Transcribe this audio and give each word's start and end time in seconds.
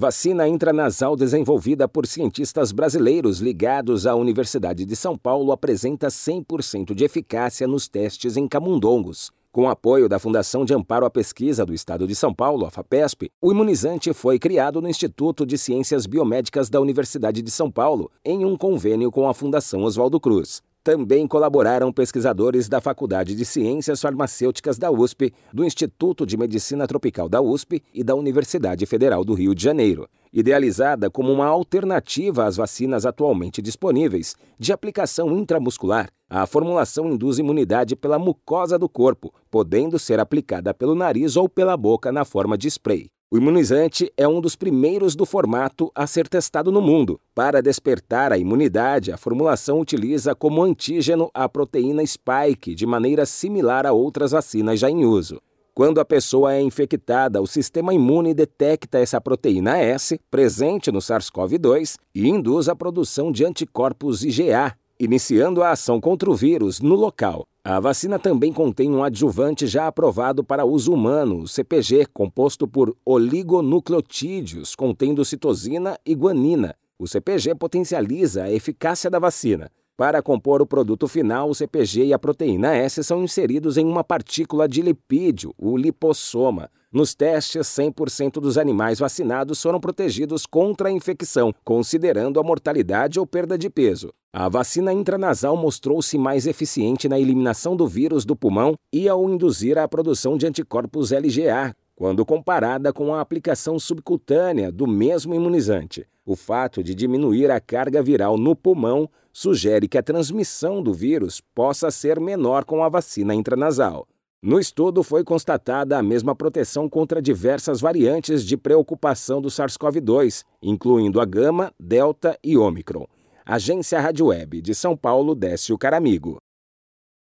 Vacina 0.00 0.46
intranasal 0.46 1.16
desenvolvida 1.16 1.88
por 1.88 2.06
cientistas 2.06 2.70
brasileiros 2.70 3.40
ligados 3.40 4.06
à 4.06 4.14
Universidade 4.14 4.84
de 4.84 4.94
São 4.94 5.18
Paulo 5.18 5.50
apresenta 5.50 6.06
100% 6.06 6.94
de 6.94 7.02
eficácia 7.02 7.66
nos 7.66 7.88
testes 7.88 8.36
em 8.36 8.46
camundongos. 8.46 9.32
Com 9.50 9.68
apoio 9.68 10.08
da 10.08 10.20
Fundação 10.20 10.64
de 10.64 10.72
Amparo 10.72 11.04
à 11.04 11.10
Pesquisa 11.10 11.66
do 11.66 11.74
Estado 11.74 12.06
de 12.06 12.14
São 12.14 12.32
Paulo, 12.32 12.64
a 12.64 12.70
FAPESP, 12.70 13.28
o 13.42 13.50
imunizante 13.50 14.12
foi 14.12 14.38
criado 14.38 14.80
no 14.80 14.88
Instituto 14.88 15.44
de 15.44 15.58
Ciências 15.58 16.06
Biomédicas 16.06 16.70
da 16.70 16.80
Universidade 16.80 17.42
de 17.42 17.50
São 17.50 17.68
Paulo, 17.68 18.08
em 18.24 18.44
um 18.44 18.56
convênio 18.56 19.10
com 19.10 19.28
a 19.28 19.34
Fundação 19.34 19.82
Oswaldo 19.82 20.20
Cruz. 20.20 20.62
Também 20.88 21.26
colaboraram 21.26 21.92
pesquisadores 21.92 22.66
da 22.66 22.80
Faculdade 22.80 23.34
de 23.34 23.44
Ciências 23.44 24.00
Farmacêuticas 24.00 24.78
da 24.78 24.90
USP, 24.90 25.34
do 25.52 25.62
Instituto 25.62 26.24
de 26.24 26.34
Medicina 26.34 26.86
Tropical 26.86 27.28
da 27.28 27.42
USP 27.42 27.82
e 27.92 28.02
da 28.02 28.14
Universidade 28.14 28.86
Federal 28.86 29.22
do 29.22 29.34
Rio 29.34 29.54
de 29.54 29.62
Janeiro. 29.62 30.08
Idealizada 30.32 31.10
como 31.10 31.30
uma 31.30 31.44
alternativa 31.44 32.46
às 32.46 32.56
vacinas 32.56 33.04
atualmente 33.04 33.60
disponíveis, 33.60 34.34
de 34.58 34.72
aplicação 34.72 35.36
intramuscular, 35.36 36.08
a 36.26 36.46
formulação 36.46 37.06
induz 37.12 37.38
imunidade 37.38 37.94
pela 37.94 38.18
mucosa 38.18 38.78
do 38.78 38.88
corpo, 38.88 39.30
podendo 39.50 39.98
ser 39.98 40.18
aplicada 40.18 40.72
pelo 40.72 40.94
nariz 40.94 41.36
ou 41.36 41.50
pela 41.50 41.76
boca 41.76 42.10
na 42.10 42.24
forma 42.24 42.56
de 42.56 42.66
spray. 42.66 43.10
O 43.30 43.36
imunizante 43.36 44.10
é 44.16 44.26
um 44.26 44.40
dos 44.40 44.56
primeiros 44.56 45.14
do 45.14 45.26
formato 45.26 45.92
a 45.94 46.06
ser 46.06 46.26
testado 46.26 46.72
no 46.72 46.80
mundo. 46.80 47.20
Para 47.34 47.60
despertar 47.60 48.32
a 48.32 48.38
imunidade, 48.38 49.12
a 49.12 49.18
formulação 49.18 49.80
utiliza 49.80 50.34
como 50.34 50.62
antígeno 50.62 51.30
a 51.34 51.46
proteína 51.46 52.02
spike, 52.06 52.74
de 52.74 52.86
maneira 52.86 53.26
similar 53.26 53.84
a 53.84 53.92
outras 53.92 54.30
vacinas 54.30 54.80
já 54.80 54.88
em 54.88 55.04
uso. 55.04 55.42
Quando 55.74 56.00
a 56.00 56.06
pessoa 56.06 56.54
é 56.54 56.62
infectada, 56.62 57.42
o 57.42 57.46
sistema 57.46 57.92
imune 57.92 58.32
detecta 58.32 58.98
essa 58.98 59.20
proteína 59.20 59.76
S 59.76 60.18
presente 60.30 60.90
no 60.90 60.98
SARS-CoV-2 60.98 61.96
e 62.14 62.26
induz 62.30 62.66
a 62.66 62.74
produção 62.74 63.30
de 63.30 63.44
anticorpos 63.44 64.24
IgA, 64.24 64.74
iniciando 64.98 65.62
a 65.62 65.70
ação 65.70 66.00
contra 66.00 66.30
o 66.30 66.34
vírus 66.34 66.80
no 66.80 66.94
local. 66.94 67.46
A 67.62 67.78
vacina 67.78 68.18
também 68.18 68.52
contém 68.52 68.90
um 68.90 69.04
adjuvante 69.04 69.66
já 69.66 69.86
aprovado 69.86 70.42
para 70.42 70.64
uso 70.64 70.92
humano, 70.92 71.40
o 71.40 71.48
CPG, 71.48 72.06
composto 72.12 72.66
por 72.66 72.96
oligonucleotídeos 73.04 74.74
contendo 74.74 75.24
citosina 75.24 75.98
e 76.04 76.14
guanina. 76.14 76.74
O 76.98 77.06
CPG 77.06 77.54
potencializa 77.54 78.44
a 78.44 78.52
eficácia 78.52 79.10
da 79.10 79.18
vacina. 79.18 79.70
Para 79.96 80.22
compor 80.22 80.62
o 80.62 80.66
produto 80.66 81.06
final, 81.06 81.50
o 81.50 81.54
CPG 81.54 82.06
e 82.06 82.12
a 82.12 82.18
proteína 82.18 82.74
S 82.74 83.02
são 83.04 83.22
inseridos 83.22 83.76
em 83.76 83.84
uma 83.84 84.02
partícula 84.02 84.68
de 84.68 84.80
lipídio, 84.80 85.54
o 85.58 85.76
lipossoma. 85.76 86.70
Nos 86.90 87.14
testes, 87.14 87.66
100% 87.66 88.40
dos 88.40 88.56
animais 88.56 88.98
vacinados 88.98 89.60
foram 89.60 89.78
protegidos 89.78 90.46
contra 90.46 90.88
a 90.88 90.92
infecção, 90.92 91.52
considerando 91.62 92.40
a 92.40 92.42
mortalidade 92.42 93.20
ou 93.20 93.26
perda 93.26 93.58
de 93.58 93.68
peso. 93.68 94.10
A 94.32 94.48
vacina 94.48 94.90
intranasal 94.90 95.54
mostrou-se 95.54 96.16
mais 96.16 96.46
eficiente 96.46 97.06
na 97.06 97.20
eliminação 97.20 97.76
do 97.76 97.86
vírus 97.86 98.24
do 98.24 98.34
pulmão 98.34 98.74
e 98.90 99.06
ao 99.06 99.28
induzir 99.28 99.76
a 99.76 99.86
produção 99.86 100.38
de 100.38 100.46
anticorpos 100.46 101.12
LGA, 101.12 101.74
quando 101.94 102.24
comparada 102.24 102.90
com 102.90 103.14
a 103.14 103.20
aplicação 103.20 103.78
subcutânea 103.78 104.72
do 104.72 104.86
mesmo 104.86 105.34
imunizante. 105.34 106.06
O 106.24 106.36
fato 106.36 106.82
de 106.82 106.94
diminuir 106.94 107.50
a 107.50 107.60
carga 107.60 108.02
viral 108.02 108.38
no 108.38 108.56
pulmão 108.56 109.10
sugere 109.30 109.88
que 109.88 109.98
a 109.98 110.02
transmissão 110.02 110.82
do 110.82 110.94
vírus 110.94 111.42
possa 111.54 111.90
ser 111.90 112.18
menor 112.18 112.64
com 112.64 112.82
a 112.82 112.88
vacina 112.88 113.34
intranasal. 113.34 114.06
No 114.40 114.60
estudo 114.60 115.02
foi 115.02 115.24
constatada 115.24 115.98
a 115.98 116.02
mesma 116.02 116.32
proteção 116.32 116.88
contra 116.88 117.20
diversas 117.20 117.80
variantes 117.80 118.44
de 118.44 118.56
preocupação 118.56 119.42
do 119.42 119.48
SARS-CoV-2, 119.48 120.44
incluindo 120.62 121.20
a 121.20 121.24
Gama, 121.24 121.72
Delta 121.78 122.38
e 122.42 122.56
Ômicron. 122.56 123.04
Agência 123.44 124.00
Rádio 124.00 124.26
Web 124.26 124.62
de 124.62 124.76
São 124.76 124.96
Paulo, 124.96 125.34
Décio 125.34 125.76
Caramigo. 125.76 126.38